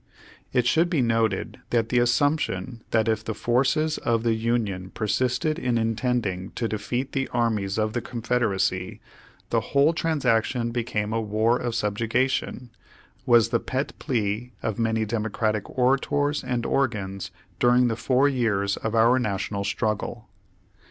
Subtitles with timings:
[0.51, 5.59] It should be noted that the assumption that if the forces of the Union persisted
[5.59, 8.99] in intending to defeat the armies of the Confederacy,
[9.51, 12.71] the whole transaction became a "war of subjugation,"
[13.27, 17.29] was the pet plea of many Democratic orators and organs
[17.59, 20.27] during the four years of our National struggle.